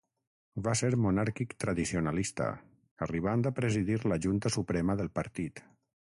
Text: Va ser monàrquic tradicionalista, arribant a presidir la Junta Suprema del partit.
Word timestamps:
Va 0.67 0.71
ser 0.79 0.87
monàrquic 1.01 1.53
tradicionalista, 1.63 2.47
arribant 3.07 3.45
a 3.51 3.53
presidir 3.61 4.01
la 4.13 4.19
Junta 4.27 4.55
Suprema 4.59 4.99
del 5.05 5.15
partit. 5.21 5.65